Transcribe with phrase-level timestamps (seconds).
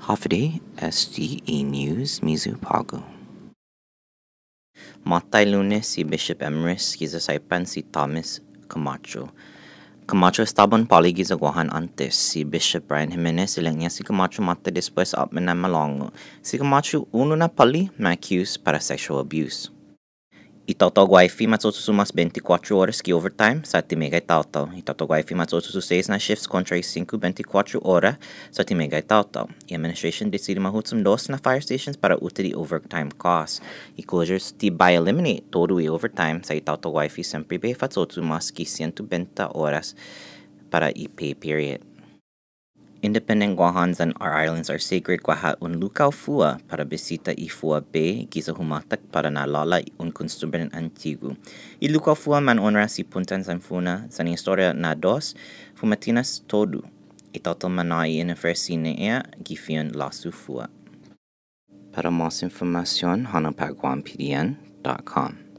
[0.00, 3.04] Hafide SDE News Mizu Pago.
[5.04, 9.28] Matai lunes si Bishop Emrys giza saipan si Thomas Camacho.
[10.08, 15.12] Camacho estaban pali giza guahan antes si Bishop Ryan Jimenez ilangnya si Camacho mata después
[15.12, 16.12] up malongo.
[16.40, 19.68] Si Camacho uno na pali ma accused para sexual abuse.
[20.70, 24.70] Itautau wifi matsotusu mas 24 horas que overtime sa timega itautau.
[24.78, 28.14] Itautau wifi matsotusu 6 na shifts contra 5 24 horas
[28.54, 29.50] sa timega itautau.
[29.66, 33.58] E administration decide mahutsum dos na fire stations para uta di overtime costs.
[33.98, 38.54] E closures ti by eliminate todo e overtime sa itautau wifi sempre be fatsotu mas
[38.54, 39.96] que 120 horas
[40.70, 41.89] para i pay period.
[43.02, 47.80] Independent Guahans and our islands are sacred Guaha un lukau fua para besita i fua
[47.80, 51.34] be giza humatak para na lala un construben antigo.
[51.80, 55.34] I lukau fua man onra si puntan san funa san historia na dos
[55.74, 56.82] fumatinas todo.
[57.32, 60.68] I tautal manai in fersine ea gifion lasu fua.
[61.92, 65.49] Para más información, hanapaguampdn.com.